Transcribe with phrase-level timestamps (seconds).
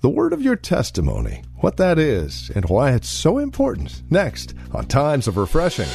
[0.00, 4.00] The word of your testimony, what that is, and why it's so important.
[4.08, 5.88] Next on Times of Refreshing.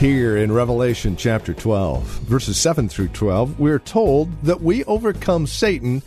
[0.00, 6.02] Here in Revelation chapter 12, verses 7 through 12, we're told that we overcome Satan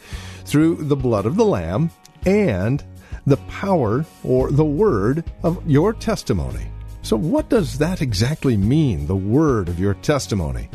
[0.48, 1.92] through the blood of the Lamb
[2.26, 2.84] and
[3.26, 6.72] the power or the word of your testimony.
[7.04, 10.70] So, what does that exactly mean, the word of your testimony?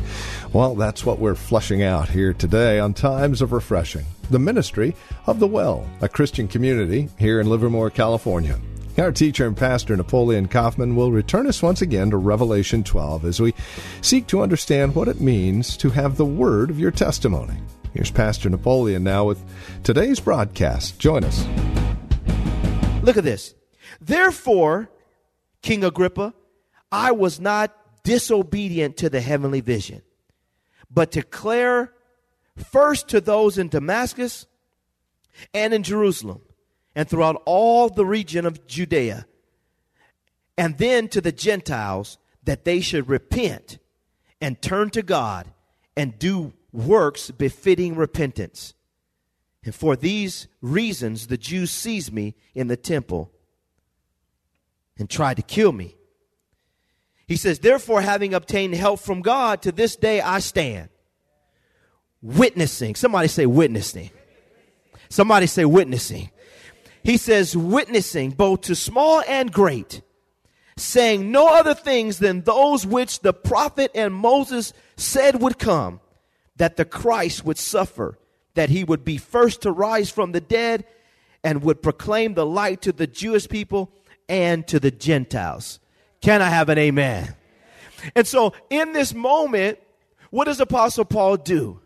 [0.51, 4.95] Well, that's what we're fleshing out here today on Times of Refreshing, the ministry
[5.27, 8.59] of The Well, a Christian community here in Livermore, California.
[8.97, 13.41] Our teacher and pastor, Napoleon Kaufman, will return us once again to Revelation 12 as
[13.41, 13.55] we
[14.01, 17.55] seek to understand what it means to have the word of your testimony.
[17.93, 19.43] Here's Pastor Napoleon now with
[19.83, 20.97] today's broadcast.
[20.97, 21.45] Join us.
[23.03, 23.53] Look at this.
[24.01, 24.89] Therefore,
[25.61, 26.33] King Agrippa,
[26.91, 27.71] I was not
[28.03, 30.01] disobedient to the heavenly vision,
[30.89, 31.93] but declare
[32.55, 34.47] first to those in Damascus
[35.53, 36.41] and in Jerusalem
[36.95, 39.27] and throughout all the region of Judea,
[40.57, 43.77] and then to the Gentiles that they should repent
[44.41, 45.51] and turn to God
[45.95, 48.73] and do works befitting repentance.
[49.63, 53.31] And for these reasons, the Jews seized me in the temple
[54.97, 55.95] and tried to kill me.
[57.25, 60.89] He says, Therefore, having obtained help from God, to this day I stand.
[62.21, 62.95] Witnessing.
[62.95, 64.09] Somebody say witnessing.
[65.07, 66.29] Somebody say witnessing
[67.03, 70.01] he says, witnessing both to small and great,
[70.77, 75.99] saying no other things than those which the prophet and Moses said would come,
[76.57, 78.17] that the Christ would suffer,
[78.53, 80.85] that he would be first to rise from the dead,
[81.43, 83.91] and would proclaim the light to the Jewish people
[84.29, 85.79] and to the Gentiles.
[86.21, 87.35] Can I have an amen?
[88.15, 89.79] And so, in this moment,
[90.29, 91.79] what does Apostle Paul do?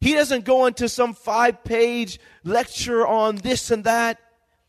[0.00, 4.18] He doesn't go into some five page lecture on this and that.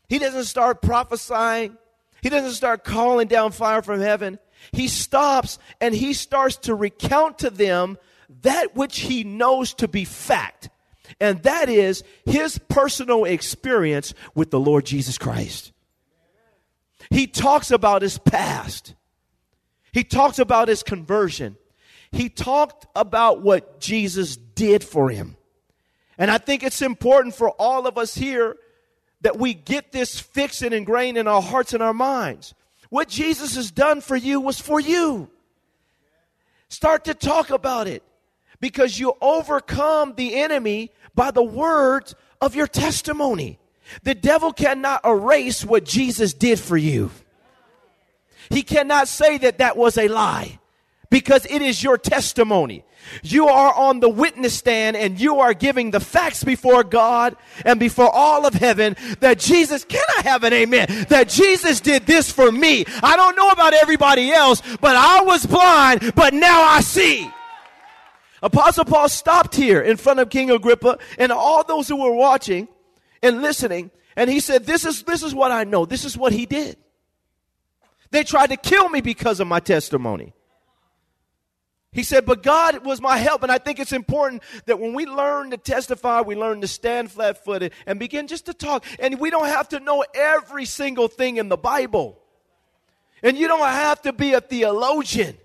[0.08, 1.76] He doesn't start prophesying.
[2.22, 4.38] He doesn't start calling down fire from heaven.
[4.72, 7.96] He stops and he starts to recount to them
[8.42, 10.68] that which he knows to be fact.
[11.20, 15.72] And that is his personal experience with the Lord Jesus Christ.
[17.10, 18.94] He talks about his past.
[19.92, 21.56] He talks about his conversion.
[22.12, 25.36] He talked about what Jesus did for him.
[26.18, 28.56] And I think it's important for all of us here
[29.22, 32.54] that we get this fixed and ingrained in our hearts and our minds.
[32.90, 35.30] What Jesus has done for you was for you.
[36.68, 38.02] Start to talk about it
[38.60, 43.58] because you overcome the enemy by the words of your testimony.
[44.02, 47.10] The devil cannot erase what Jesus did for you.
[48.50, 50.58] He cannot say that that was a lie
[51.08, 52.84] because it is your testimony.
[53.22, 57.80] You are on the witness stand and you are giving the facts before God and
[57.80, 61.06] before all of heaven that Jesus, can I have an amen?
[61.08, 62.84] That Jesus did this for me.
[63.02, 67.30] I don't know about everybody else, but I was blind, but now I see.
[68.42, 72.68] Apostle Paul stopped here in front of King Agrippa and all those who were watching
[73.22, 73.90] and listening.
[74.16, 75.84] And he said, this is, this is what I know.
[75.84, 76.76] This is what he did.
[78.10, 80.32] They tried to kill me because of my testimony.
[81.92, 83.42] He said, but God was my help.
[83.42, 87.10] And I think it's important that when we learn to testify, we learn to stand
[87.10, 88.84] flat footed and begin just to talk.
[89.00, 92.18] And we don't have to know every single thing in the Bible.
[93.22, 95.36] And you don't have to be a theologian.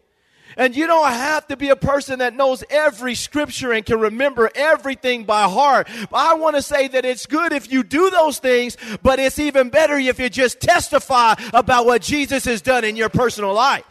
[0.58, 4.50] And you don't have to be a person that knows every scripture and can remember
[4.56, 5.88] everything by heart.
[6.14, 9.70] I want to say that it's good if you do those things, but it's even
[9.70, 13.86] better if you just testify about what Jesus has done in your personal life.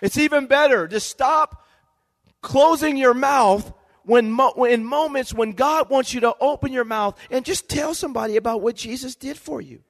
[0.00, 1.64] It's even better to stop
[2.40, 3.72] closing your mouth
[4.04, 7.94] when mo- in moments when God wants you to open your mouth and just tell
[7.94, 9.80] somebody about what Jesus did for you.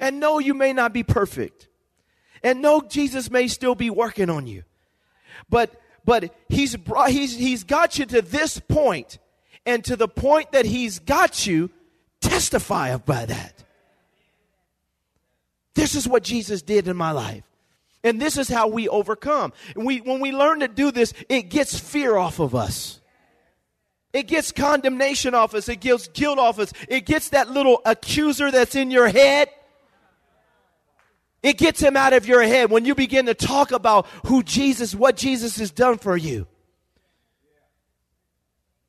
[0.00, 1.68] And no, you may not be perfect.
[2.44, 4.62] And no, Jesus may still be working on you.
[5.50, 5.74] But
[6.04, 9.18] but he's brought he's he's got you to this point
[9.66, 11.70] And to the point that He's got you,
[12.20, 13.64] testify by that.
[15.74, 17.44] This is what Jesus did in my life.
[18.02, 19.52] And this is how we overcome.
[19.74, 23.00] And we, when we learn to do this, it gets fear off of us.
[24.12, 25.68] It gets condemnation off us.
[25.68, 26.72] It gets guilt off us.
[26.88, 29.48] It gets that little accuser that's in your head.
[31.44, 34.94] It gets him out of your head when you begin to talk about who Jesus,
[34.94, 36.46] what Jesus has done for you.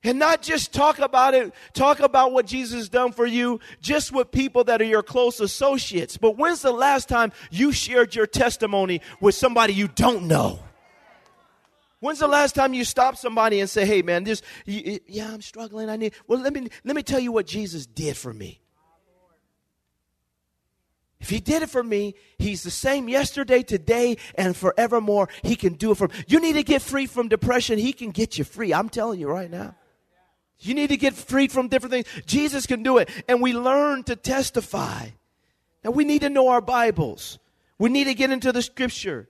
[0.05, 4.13] And not just talk about it, talk about what Jesus has done for you just
[4.13, 6.15] with people that are your close associates.
[6.15, 10.59] But when's the last time you shared your testimony with somebody you don't know?
[11.99, 15.89] When's the last time you stopped somebody and say, "Hey, man, this, yeah, I'm struggling.
[15.89, 18.61] I need." Well, let me let me tell you what Jesus did for me.
[21.25, 25.27] If he did it for me, he's the same yesterday, today, and forevermore.
[25.41, 26.39] He can do it for you.
[26.39, 27.79] Need to get free from depression.
[27.79, 28.71] He can get you free.
[28.71, 29.73] I'm telling you right now.
[30.59, 32.07] You need to get freed from different things.
[32.27, 33.09] Jesus can do it.
[33.27, 35.07] And we learn to testify.
[35.83, 37.39] Now, we need to know our Bibles.
[37.79, 39.27] We need to get into the scripture.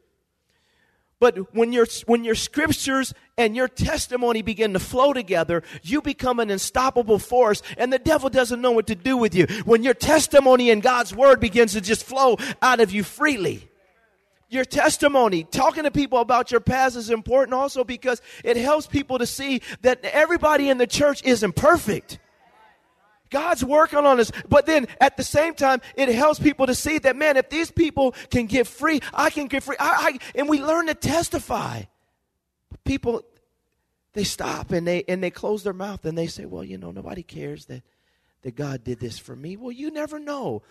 [1.19, 6.39] But when your, when your scriptures and your testimony begin to flow together, you become
[6.39, 9.45] an unstoppable force, and the devil doesn't know what to do with you.
[9.63, 13.69] When your testimony and God's word begins to just flow out of you freely
[14.49, 19.19] your testimony, talking to people about your past is important also because it helps people
[19.19, 22.19] to see that everybody in the church isn't perfect.
[23.29, 24.31] God's working on us.
[24.47, 27.71] But then at the same time, it helps people to see that, man, if these
[27.71, 29.75] people can get free, I can get free.
[29.79, 31.83] I, I, and we learn to testify.
[32.83, 33.23] People,
[34.13, 36.91] they stop and they, and they close their mouth and they say, well, you know,
[36.91, 37.83] nobody cares that,
[38.43, 39.57] that God did this for me.
[39.57, 40.61] Well, you never know.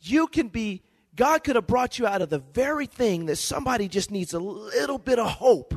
[0.00, 0.82] You can be
[1.18, 4.38] God could have brought you out of the very thing that somebody just needs a
[4.38, 5.74] little bit of hope.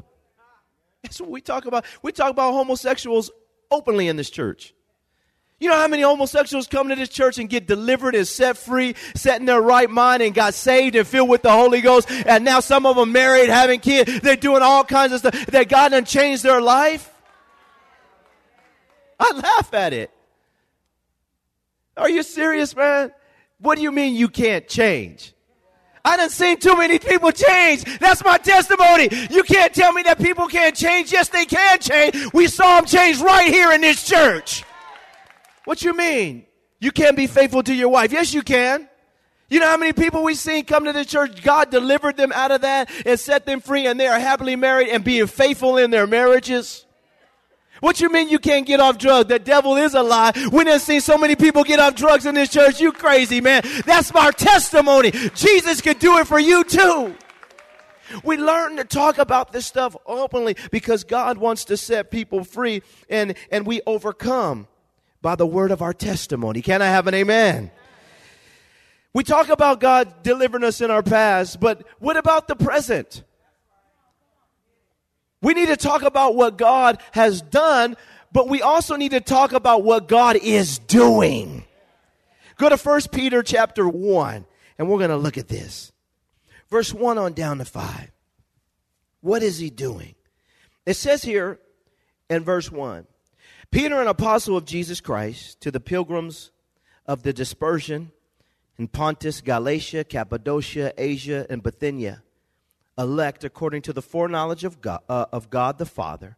[1.02, 1.84] That's what we talk about.
[2.04, 3.32] We talk about homosexuals
[3.72, 4.76] openly in this church.
[5.62, 8.96] You know how many homosexuals come to this church and get delivered and set free,
[9.14, 12.44] set in their right mind and got saved and filled with the Holy Ghost, and
[12.44, 15.90] now some of them married, having kids, they're doing all kinds of stuff that God
[15.90, 17.14] done changed their life?
[19.20, 20.10] I laugh at it.
[21.96, 23.12] Are you serious, man?
[23.60, 25.36] What do you mean you can't change?
[26.04, 27.84] I done seen too many people change.
[28.00, 29.10] That's my testimony.
[29.30, 31.12] You can't tell me that people can't change.
[31.12, 32.34] Yes, they can change.
[32.34, 34.64] We saw them change right here in this church.
[35.66, 36.46] What you mean?
[36.80, 38.12] You can't be faithful to your wife.
[38.12, 38.88] Yes, you can.
[39.50, 41.44] You know how many people we've seen come to the church?
[41.44, 44.88] God delivered them out of that and set them free and they are happily married
[44.90, 46.86] and being faithful in their marriages.
[47.82, 49.28] What you mean you can't get off drugs?
[49.28, 50.32] The devil is a lie.
[50.52, 52.80] We done seen so many people get off drugs in this church.
[52.80, 53.64] You crazy, man.
[53.86, 55.12] That's our testimony.
[55.12, 57.16] Jesus can do it for you too.
[58.24, 62.84] We learn to talk about this stuff openly because God wants to set people free
[63.10, 64.68] and, and we overcome
[65.22, 66.62] by the word of our testimony.
[66.62, 67.72] Can I have an amen?
[69.14, 73.24] We talk about God delivering us in our past, but what about the present?
[75.42, 77.98] We need to talk about what God has done,
[78.32, 81.66] but we also need to talk about what God is doing.
[82.58, 84.46] Go to 1 Peter chapter 1,
[84.78, 85.92] and we're going to look at this.
[86.70, 88.12] Verse 1 on down to 5.
[89.22, 90.16] What is he doing?
[90.86, 91.60] It says here
[92.30, 93.06] in verse 1
[93.72, 96.52] Peter, an apostle of Jesus Christ, to the pilgrims
[97.06, 98.12] of the dispersion
[98.78, 102.22] in Pontus, Galatia, Cappadocia, Asia, and Bithynia
[102.98, 106.38] elect according to the foreknowledge of God, uh, of God the Father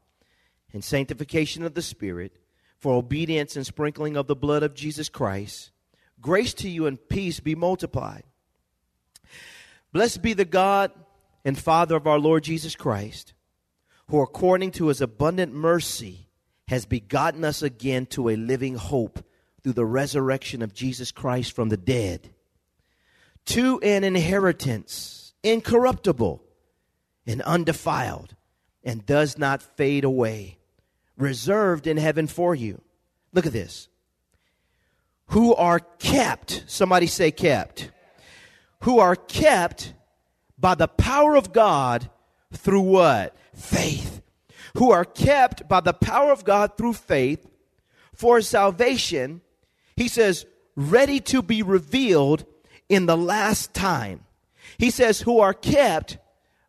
[0.72, 2.38] and sanctification of the Spirit
[2.78, 5.72] for obedience and sprinkling of the blood of Jesus Christ.
[6.22, 8.24] Grace to you and peace be multiplied.
[9.92, 10.92] Blessed be the God
[11.44, 13.34] and Father of our Lord Jesus Christ,
[14.08, 16.23] who according to his abundant mercy
[16.68, 19.24] has begotten us again to a living hope
[19.62, 22.30] through the resurrection of Jesus Christ from the dead,
[23.46, 26.44] to an inheritance incorruptible
[27.28, 28.36] and undefiled
[28.84, 30.58] and does not fade away,
[31.18, 32.82] reserved in heaven for you.
[33.34, 33.88] Look at this.
[35.28, 37.90] Who are kept, somebody say kept,
[38.82, 39.94] who are kept
[40.58, 42.10] by the power of God
[42.54, 43.36] through what?
[43.54, 44.22] Faith.
[44.76, 47.46] Who are kept by the power of God through faith
[48.14, 49.42] for salvation,
[49.96, 52.46] he says, ready to be revealed
[52.90, 54.26] in the last time.
[54.78, 56.18] He says, who are kept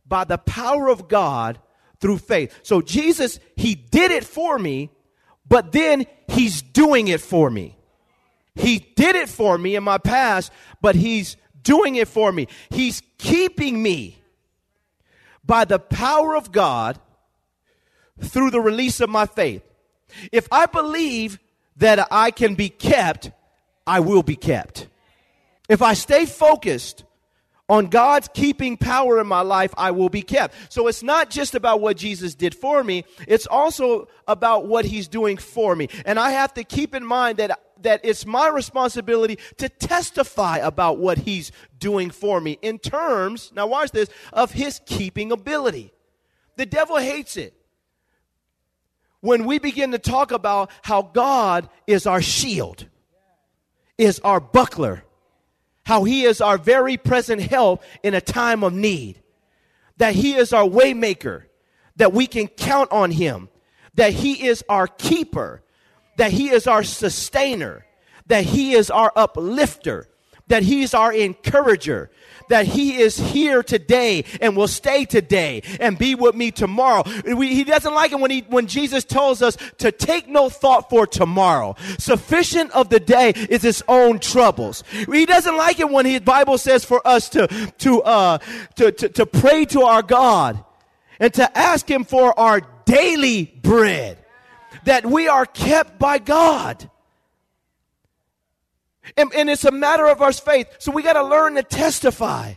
[0.07, 1.59] by the power of God
[2.01, 2.55] through faith.
[2.63, 4.91] So Jesus, He did it for me,
[5.49, 7.77] but then He's doing it for me.
[8.55, 12.49] He did it for me in my past, but He's doing it for me.
[12.69, 14.19] He's keeping me
[15.45, 16.99] by the power of God
[18.21, 19.63] through the release of my faith.
[20.33, 21.39] If I believe
[21.77, 23.31] that I can be kept,
[23.87, 24.89] I will be kept.
[25.69, 27.05] If I stay focused
[27.69, 30.55] on God's keeping power in my life, I will be kept.
[30.69, 35.09] So it's not just about what Jesus did for me, it's also about what he's
[35.09, 35.89] doing for me.
[36.05, 40.99] And I have to keep in mind that that it's my responsibility to testify about
[40.99, 45.93] what he's doing for me in terms, now watch this, of his keeping ability.
[46.57, 47.53] The devil hates it.
[49.25, 52.85] When we begin to talk about how God is our shield,
[53.97, 55.03] is our buckler,
[55.87, 59.23] how he is our very present help in a time of need,
[59.97, 61.45] that he is our waymaker,
[61.97, 63.49] that we can count on him,
[63.95, 65.63] that he is our keeper,
[66.19, 67.87] that he is our sustainer,
[68.27, 70.07] that he is our uplifter,
[70.49, 72.11] that he's our encourager,
[72.51, 77.03] that he is here today and will stay today and be with me tomorrow.
[77.25, 80.91] We, he doesn't like it when he, when Jesus tells us to take no thought
[80.91, 81.75] for tomorrow.
[81.99, 84.85] Sufficient of the day is its own troubles.
[84.91, 87.47] He doesn't like it when his Bible says for us to,
[87.79, 88.39] to, uh,
[88.77, 90.63] to, to, to pray to our God
[91.19, 94.19] and to ask him for our daily bread.
[94.85, 96.91] That we are kept by God.
[99.17, 100.69] And, and it's a matter of our faith.
[100.79, 102.55] So we got to learn to testify.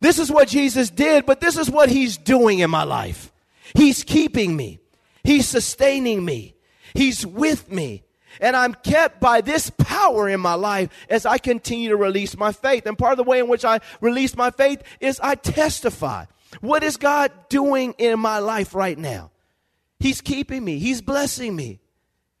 [0.00, 3.32] This is what Jesus did, but this is what he's doing in my life.
[3.74, 4.78] He's keeping me.
[5.24, 6.54] He's sustaining me.
[6.94, 8.04] He's with me.
[8.40, 12.52] And I'm kept by this power in my life as I continue to release my
[12.52, 12.86] faith.
[12.86, 16.26] And part of the way in which I release my faith is I testify.
[16.60, 19.30] What is God doing in my life right now?
[19.98, 20.78] He's keeping me.
[20.78, 21.80] He's blessing me.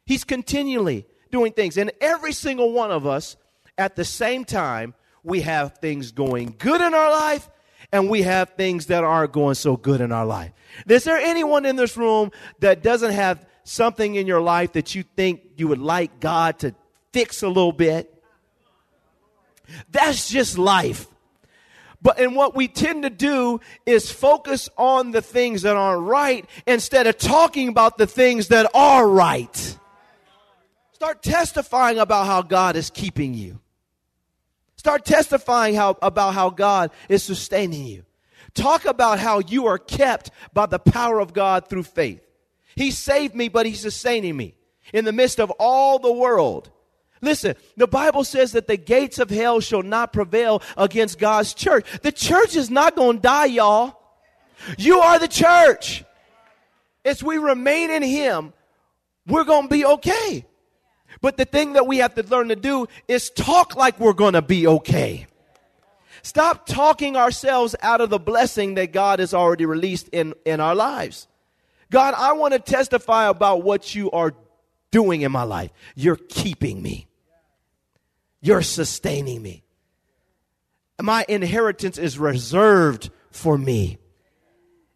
[0.04, 1.76] He's continually doing things.
[1.76, 3.36] And every single one of us,
[3.78, 7.48] at the same time, we have things going good in our life
[7.92, 10.52] and we have things that aren't going so good in our life.
[10.88, 12.30] Is there anyone in this room
[12.60, 16.74] that doesn't have something in your life that you think you would like God to
[17.12, 18.12] fix a little bit?
[19.90, 21.08] That's just life.
[22.02, 26.44] But and what we tend to do is focus on the things that aren't right
[26.66, 29.78] instead of talking about the things that are right.
[30.96, 33.60] Start testifying about how God is keeping you.
[34.76, 38.06] Start testifying how, about how God is sustaining you.
[38.54, 42.26] Talk about how you are kept by the power of God through faith.
[42.76, 44.54] He saved me, but He's sustaining me
[44.94, 46.70] in the midst of all the world.
[47.20, 51.84] Listen, the Bible says that the gates of hell shall not prevail against God's church.
[52.00, 54.00] The church is not going to die, y'all.
[54.78, 56.04] You are the church.
[57.04, 58.54] As we remain in Him,
[59.26, 60.46] we're going to be okay.
[61.20, 64.34] But the thing that we have to learn to do is talk like we're going
[64.34, 65.26] to be okay.
[66.22, 70.74] Stop talking ourselves out of the blessing that God has already released in, in our
[70.74, 71.28] lives.
[71.90, 74.34] God, I want to testify about what you are
[74.90, 75.70] doing in my life.
[75.94, 77.06] You're keeping me,
[78.40, 79.62] you're sustaining me.
[81.00, 83.98] My inheritance is reserved for me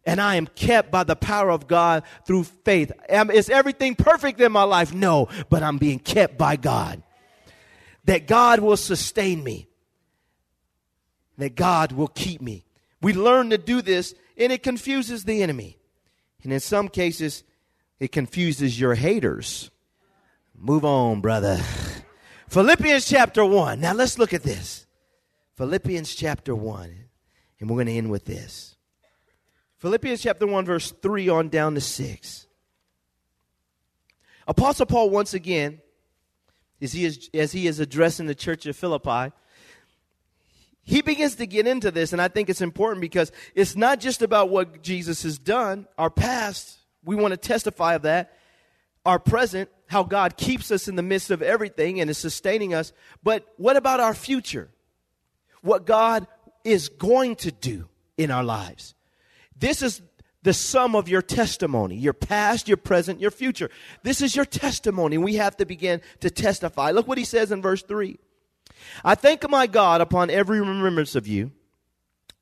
[0.05, 2.91] and I am kept by the power of God through faith.
[3.09, 4.93] Is everything perfect in my life?
[4.93, 7.03] No, but I'm being kept by God.
[8.05, 9.67] That God will sustain me,
[11.37, 12.65] that God will keep me.
[13.01, 15.77] We learn to do this, and it confuses the enemy.
[16.43, 17.43] And in some cases,
[17.99, 19.69] it confuses your haters.
[20.57, 21.59] Move on, brother.
[22.49, 23.79] Philippians chapter 1.
[23.79, 24.87] Now let's look at this.
[25.55, 26.95] Philippians chapter 1.
[27.59, 28.75] And we're going to end with this.
[29.81, 32.47] Philippians chapter 1, verse 3 on down to 6.
[34.47, 35.81] Apostle Paul, once again,
[36.79, 39.33] as he is, as he is addressing the church of Philippi,
[40.83, 44.21] he begins to get into this, and I think it's important because it's not just
[44.21, 48.37] about what Jesus has done, our past, we want to testify of that,
[49.03, 52.93] our present, how God keeps us in the midst of everything and is sustaining us,
[53.23, 54.69] but what about our future?
[55.63, 56.27] What God
[56.63, 58.93] is going to do in our lives.
[59.61, 60.01] This is
[60.43, 63.69] the sum of your testimony your past, your present, your future.
[64.03, 65.17] This is your testimony.
[65.17, 66.91] We have to begin to testify.
[66.91, 68.17] Look what he says in verse 3
[69.05, 71.51] I thank my God upon every remembrance of you,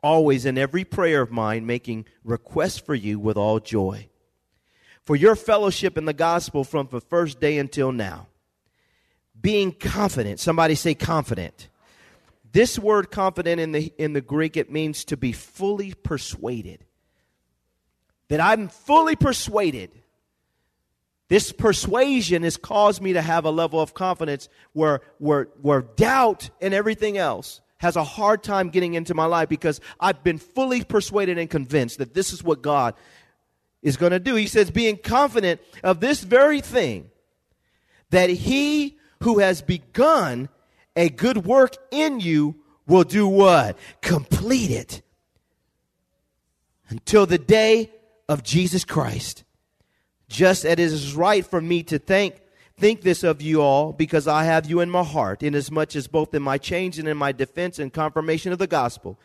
[0.02, 4.08] always in every prayer of mine, making requests for you with all joy.
[5.04, 8.28] For your fellowship in the gospel from the first day until now.
[9.40, 10.40] Being confident.
[10.40, 11.68] Somebody say confident.
[12.52, 16.86] This word confident in the, in the Greek, it means to be fully persuaded
[18.30, 19.92] that I'm fully persuaded.
[21.28, 26.50] This persuasion has caused me to have a level of confidence where, where, where doubt
[26.60, 30.84] and everything else has a hard time getting into my life because I've been fully
[30.84, 32.96] persuaded and convinced that this is what God
[33.82, 34.36] is going to do.
[34.36, 37.10] He says, being confident of this very thing,
[38.10, 40.50] that he who has begun
[40.96, 42.56] a good work in you
[42.88, 43.78] will do what?
[44.02, 45.02] Complete it
[46.90, 47.92] until the day
[48.30, 49.44] of Jesus Christ.
[50.30, 52.40] Just as it is right for me to thank
[52.78, 56.34] think this of you all because I have you in my heart, inasmuch as both
[56.34, 59.20] in my change and in my defense and confirmation of the gospel,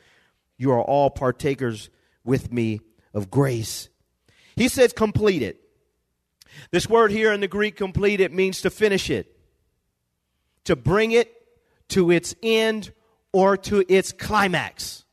[0.57, 1.89] you are all partakers
[2.25, 2.81] with me
[3.13, 3.91] of grace.
[4.57, 5.61] He says, complete it.
[6.71, 9.39] This word here in the Greek, complete it, means to finish it,
[10.65, 11.33] to bring it
[11.91, 12.93] to its end
[13.33, 15.04] or to its climax.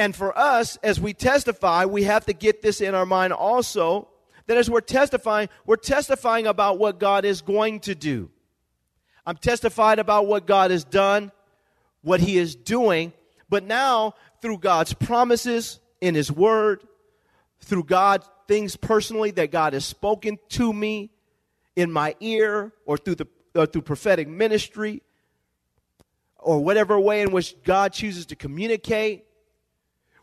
[0.00, 4.08] And for us, as we testify, we have to get this in our mind also
[4.46, 8.30] that as we're testifying, we're testifying about what God is going to do.
[9.26, 11.32] I'm testifying about what God has done,
[12.00, 13.12] what He is doing,
[13.50, 16.82] but now through God's promises in His Word,
[17.60, 21.10] through God, things personally that God has spoken to me
[21.76, 25.02] in my ear or through the or through prophetic ministry
[26.38, 29.26] or whatever way in which God chooses to communicate.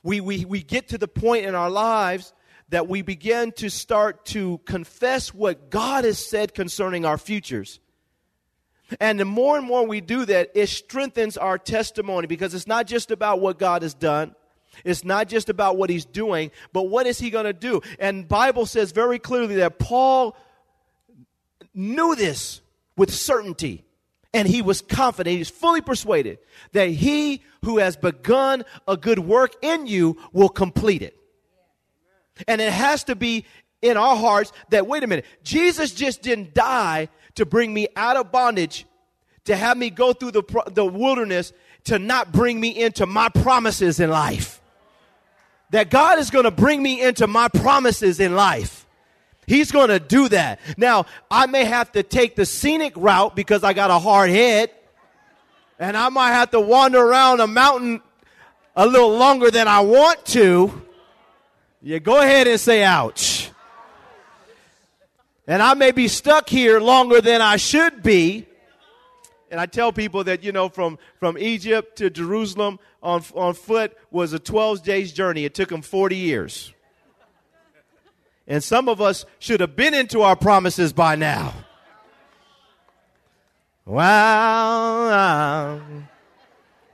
[0.07, 2.31] We, we, we get to the point in our lives
[2.69, 7.81] that we begin to start to confess what God has said concerning our futures.
[9.01, 12.87] And the more and more we do that, it strengthens our testimony because it's not
[12.87, 14.33] just about what God has done.
[14.85, 17.81] It's not just about what he's doing, but what is he going to do?
[17.99, 20.37] And Bible says very clearly that Paul
[21.73, 22.61] knew this
[22.95, 23.83] with certainty.
[24.37, 26.37] And he was confident, he was fully persuaded
[26.73, 31.17] that he who has begun a good work in you will complete it.
[32.47, 33.45] And it has to be
[33.81, 38.15] in our hearts that, wait a minute, Jesus just didn't die to bring me out
[38.15, 38.85] of bondage,
[39.45, 41.51] to have me go through the, the wilderness,
[41.85, 44.61] to not bring me into my promises in life.
[45.71, 48.86] That God is going to bring me into my promises in life.
[49.47, 50.59] He's going to do that.
[50.75, 54.71] Now, I may have to take the scenic route because I got a hard head,
[55.79, 58.01] and I might have to wander around a mountain
[58.75, 60.81] a little longer than I want to.
[61.81, 63.49] Yeah, go ahead and say ouch.
[65.47, 68.45] And I may be stuck here longer than I should be.
[69.49, 73.95] And I tell people that, you know, from, from Egypt to Jerusalem on, on foot
[74.11, 75.45] was a 12 days journey.
[75.45, 76.73] It took them 40 years.
[78.47, 81.53] And some of us should have been into our promises by now.
[83.85, 85.79] Wow.
[85.79, 86.07] Um,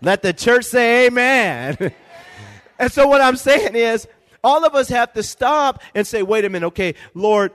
[0.01, 1.77] let the church say amen.
[2.79, 4.07] and so what I'm saying is,
[4.43, 7.51] all of us have to stop and say, wait a minute, okay, Lord,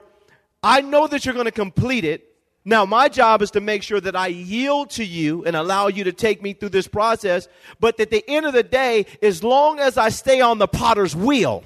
[0.63, 2.25] I know that you're going to complete it.
[2.65, 6.03] Now, my job is to make sure that I yield to you and allow you
[6.05, 7.47] to take me through this process.
[7.79, 11.15] But at the end of the day, as long as I stay on the potter's
[11.15, 11.63] wheel,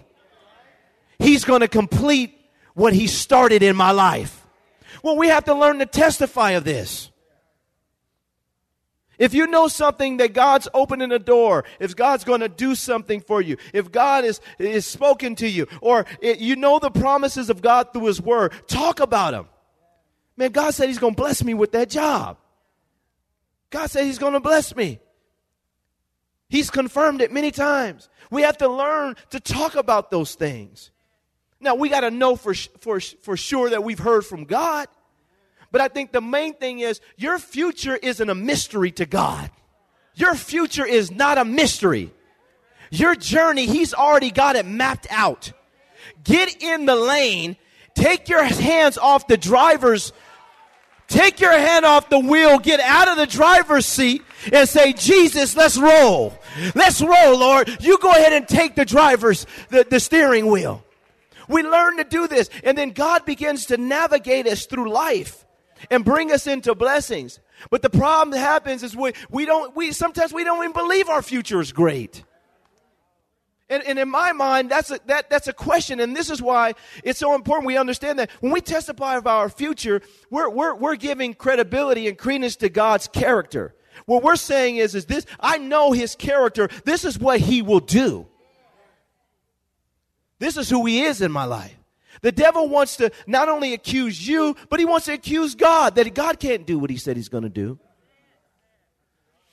[1.23, 2.37] he's going to complete
[2.73, 4.45] what he started in my life.
[5.01, 7.09] Well, we have to learn to testify of this.
[9.19, 13.21] If you know something that God's opening a door, if God's going to do something
[13.21, 17.49] for you, if God is, is spoken to you, or it, you know the promises
[17.49, 19.47] of God through His Word, talk about them.
[20.35, 22.37] Man, God said He's going to bless me with that job.
[23.69, 24.99] God said He's going to bless me.
[26.49, 28.09] He's confirmed it many times.
[28.31, 30.91] We have to learn to talk about those things.
[31.63, 34.87] Now, we got to know for, for, for sure that we've heard from God.
[35.71, 39.49] But I think the main thing is your future isn't a mystery to God.
[40.15, 42.11] Your future is not a mystery.
[42.91, 45.51] Your journey, He's already got it mapped out.
[46.23, 47.57] Get in the lane.
[47.95, 50.13] Take your hands off the driver's
[51.07, 55.55] Take your hand off the wheel, get out of the driver's seat, and say, Jesus,
[55.55, 56.33] let's roll.
[56.73, 57.69] Let's roll, Lord.
[57.81, 60.83] You go ahead and take the driver's, the, the steering wheel.
[61.47, 65.45] We learn to do this, and then God begins to navigate us through life
[65.89, 67.39] and bring us into blessings.
[67.69, 71.09] But the problem that happens is we, we don't, we, sometimes we don't even believe
[71.09, 72.23] our future is great.
[73.69, 75.99] And, and, in my mind, that's a, that, that's a question.
[75.99, 79.49] And this is why it's so important we understand that when we testify of our
[79.49, 83.73] future, we're, we're, we're giving credibility and credence to God's character.
[84.05, 86.69] What we're saying is, is this, I know his character.
[86.83, 88.27] This is what he will do.
[90.43, 91.73] This is who he is in my life.
[92.21, 96.13] The devil wants to not only accuse you, but he wants to accuse God that
[96.13, 97.79] God can't do what he said he's going to do.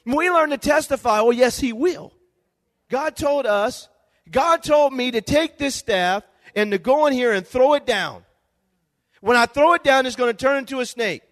[0.04, 2.12] We learn to testify, well, yes, he will.
[2.88, 3.88] God told us,
[4.28, 6.24] God told me to take this staff
[6.56, 8.24] and to go in here and throw it down.
[9.20, 11.22] When I throw it down, it's going to turn into a snake.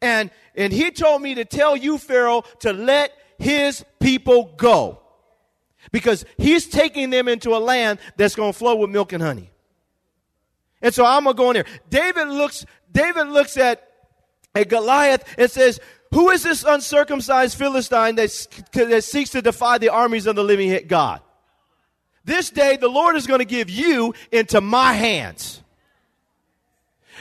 [0.00, 5.01] And, and he told me to tell you, Pharaoh, to let his people go.
[5.90, 9.50] Because he's taking them into a land that's going to flow with milk and honey.
[10.80, 11.64] And so I'm going to go in there.
[11.90, 13.88] David looks, David looks at,
[14.54, 15.80] at Goliath and says,
[16.12, 20.86] who is this uncircumcised Philistine that, that seeks to defy the armies of the living
[20.86, 21.20] God?
[22.24, 25.62] This day the Lord is going to give you into my hands.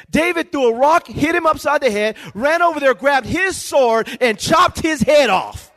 [0.10, 4.10] David threw a rock, hit him upside the head, ran over there, grabbed his sword,
[4.20, 5.71] and chopped his head off.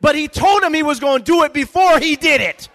[0.00, 2.68] But he told him he was going to do it before he did it.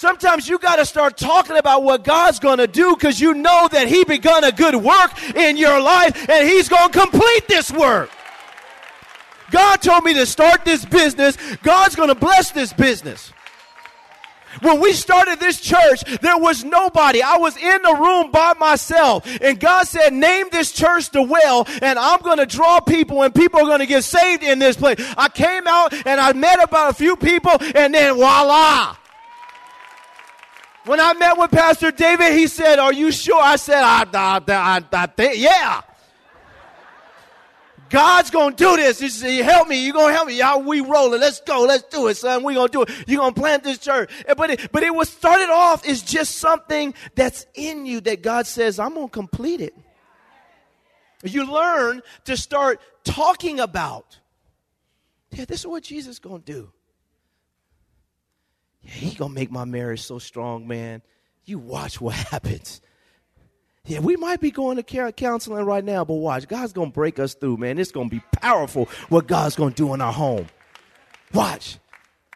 [0.00, 3.68] Sometimes you got to start talking about what God's going to do because you know
[3.70, 7.70] that He begun a good work in your life and He's going to complete this
[7.70, 8.10] work.
[9.50, 11.36] God told me to start this business.
[11.62, 13.30] God's going to bless this business.
[14.62, 17.22] When we started this church, there was nobody.
[17.22, 19.24] I was in the room by myself.
[19.40, 23.34] And God said, name this church the well, and I'm going to draw people, and
[23.34, 24.96] people are going to get saved in this place.
[25.16, 28.96] I came out and I met about a few people, and then voila.
[30.86, 33.40] When I met with Pastor David, he said, Are you sure?
[33.40, 35.82] I said, I, I, I, I think, yeah.
[37.90, 39.00] God's gonna do this.
[39.00, 39.84] He said, help me.
[39.84, 40.38] You're gonna help me.
[40.38, 41.20] Y'all, we rolling.
[41.20, 41.64] Let's go.
[41.64, 42.44] Let's do it, son.
[42.44, 42.90] We're gonna do it.
[43.08, 44.10] You're gonna plant this church.
[44.36, 48.46] But it, but it was started off as just something that's in you that God
[48.46, 49.74] says, I'm gonna complete it.
[51.24, 54.18] You learn to start talking about.
[55.32, 56.72] Yeah, this is what Jesus gonna do.
[58.82, 61.02] Yeah, he gonna make my marriage so strong, man.
[61.44, 62.80] You watch what happens.
[63.86, 66.46] Yeah, we might be going to counseling right now, but watch.
[66.46, 67.78] God's going to break us through, man.
[67.78, 70.46] It's going to be powerful what God's going to do in our home.
[71.32, 71.78] Watch.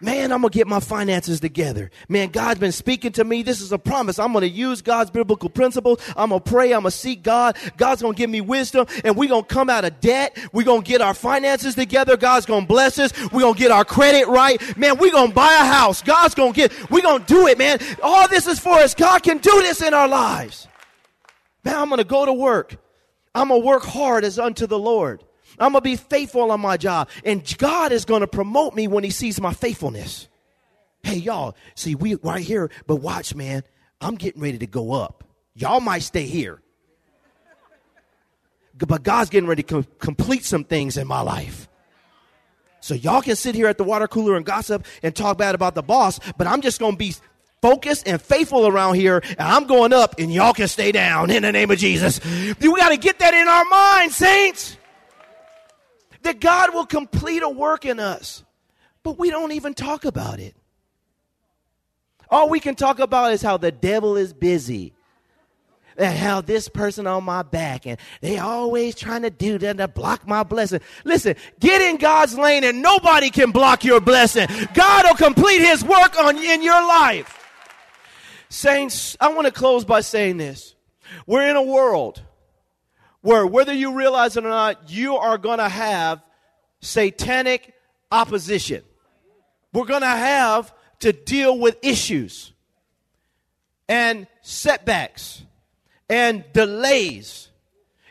[0.00, 1.90] Man, I'm going to get my finances together.
[2.08, 3.42] Man, God's been speaking to me.
[3.42, 4.18] This is a promise.
[4.18, 6.00] I'm going to use God's biblical principles.
[6.16, 6.72] I'm going to pray.
[6.72, 7.56] I'm going to seek God.
[7.76, 10.36] God's going to give me wisdom and we're going to come out of debt.
[10.52, 12.16] We're going to get our finances together.
[12.16, 13.12] God's going to bless us.
[13.32, 14.60] We're going to get our credit right.
[14.76, 16.02] Man, we're going to buy a house.
[16.02, 17.78] God's going to get, we're going to do it, man.
[18.02, 18.94] All this is for us.
[18.94, 20.66] God can do this in our lives.
[21.64, 22.76] Man, I'm going to go to work.
[23.34, 25.24] I'm going to work hard as unto the Lord.
[25.58, 27.08] I'm going to be faithful on my job.
[27.24, 30.28] And God is going to promote me when he sees my faithfulness.
[31.02, 33.62] Hey, y'all, see, we right here, but watch, man,
[34.00, 35.24] I'm getting ready to go up.
[35.54, 36.60] Y'all might stay here.
[38.76, 41.68] But God's getting ready to com- complete some things in my life.
[42.80, 45.74] So y'all can sit here at the water cooler and gossip and talk bad about
[45.74, 47.14] the boss, but I'm just going to be
[47.64, 51.42] focused and faithful around here, and I'm going up, and y'all can stay down in
[51.44, 52.20] the name of Jesus.
[52.60, 54.76] We got to get that in our minds, saints.
[56.24, 58.44] That God will complete a work in us,
[59.02, 60.54] but we don't even talk about it.
[62.28, 64.92] All we can talk about is how the devil is busy.
[65.96, 69.86] And how this person on my back and they always trying to do that to
[69.86, 70.80] block my blessing.
[71.04, 74.48] Listen, get in God's lane and nobody can block your blessing.
[74.74, 77.43] God will complete his work on in your life.
[78.54, 80.76] Saints, I want to close by saying this.
[81.26, 82.22] We're in a world
[83.20, 86.22] where, whether you realize it or not, you are going to have
[86.80, 87.74] satanic
[88.12, 88.84] opposition.
[89.72, 92.52] We're going to have to deal with issues
[93.88, 95.42] and setbacks
[96.08, 97.48] and delays.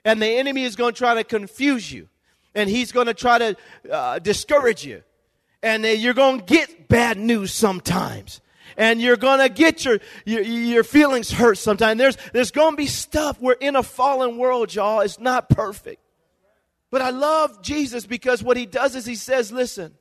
[0.04, 2.10] And the enemy is going to try to confuse you.
[2.54, 3.58] And he's going to try to
[3.90, 5.04] uh, discourage you.
[5.64, 8.42] And you're going to get bad news sometimes
[8.78, 11.98] and you're gonna get your, your, your feelings hurt sometimes.
[11.98, 13.40] There's, there's gonna be stuff.
[13.40, 15.02] We're in a fallen world, y'all.
[15.02, 16.02] It's not perfect.
[16.92, 19.96] But I love Jesus because what he does is he says, listen,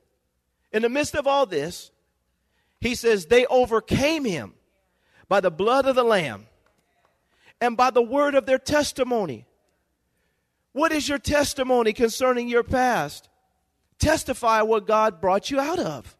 [0.71, 1.91] in the midst of all this,
[2.79, 4.53] he says, they overcame him
[5.27, 6.45] by the blood of the Lamb
[7.61, 9.47] and by the word of their testimony.
[10.73, 13.29] What is your testimony concerning your past?
[13.99, 16.17] Testify what God brought you out of.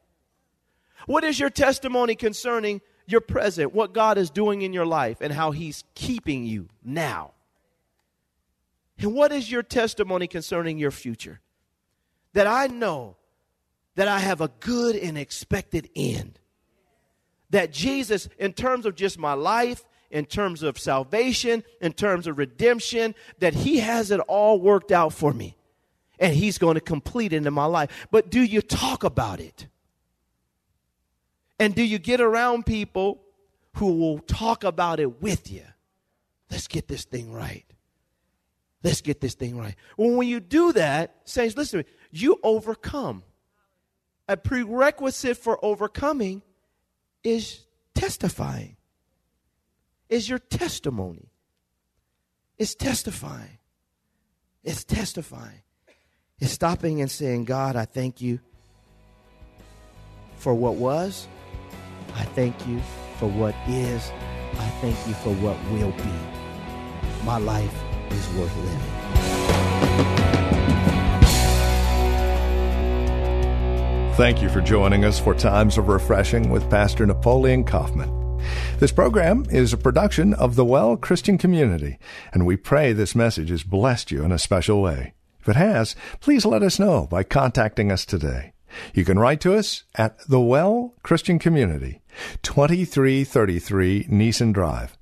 [1.05, 5.33] What is your testimony concerning your present, what God is doing in your life, and
[5.33, 7.31] how He's keeping you now?
[8.97, 11.41] And what is your testimony concerning your future?
[12.33, 13.17] That I know
[13.95, 16.39] that I have a good and expected end.
[17.49, 22.37] That Jesus, in terms of just my life, in terms of salvation, in terms of
[22.37, 25.57] redemption, that He has it all worked out for me.
[26.19, 28.07] And He's going to complete it in my life.
[28.09, 29.67] But do you talk about it?
[31.59, 33.21] And do you get around people
[33.75, 35.63] who will talk about it with you?
[36.49, 37.65] Let's get this thing right.
[38.83, 39.75] Let's get this thing right.
[39.97, 43.23] Well, when you do that, saints, listen, to me, you overcome.
[44.27, 46.41] A prerequisite for overcoming
[47.23, 48.77] is testifying,
[50.09, 51.29] is your testimony.
[52.57, 53.57] It's testifying.
[54.63, 55.61] It's testifying.
[56.39, 58.39] It's stopping and saying, God, I thank you
[60.37, 61.27] for what was.
[62.15, 62.79] I thank you
[63.17, 64.11] for what is.
[64.53, 67.23] I thank you for what will be.
[67.25, 67.73] My life
[68.11, 70.13] is worth living.
[74.15, 78.37] Thank you for joining us for Times of Refreshing with Pastor Napoleon Kaufman.
[78.77, 81.97] This program is a production of the Well Christian Community,
[82.31, 85.13] and we pray this message has blessed you in a special way.
[85.41, 88.52] If it has, please let us know by contacting us today.
[88.93, 92.01] You can write to us at the Well Christian Community,
[92.41, 94.97] 2333 Nissen Drive.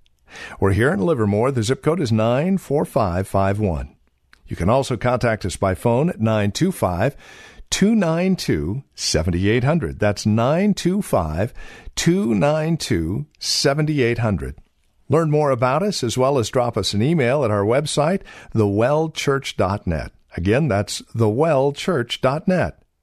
[0.59, 1.51] We're here in Livermore.
[1.51, 3.95] The zip code is 94551.
[4.47, 7.15] You can also contact us by phone at 925
[7.69, 9.99] 292 7800.
[9.99, 11.53] That's 925
[11.95, 14.55] 292 7800.
[15.09, 18.21] Learn more about us as well as drop us an email at our website,
[18.53, 20.11] thewellchurch.net.
[20.37, 22.80] Again, that's thewellchurch.net.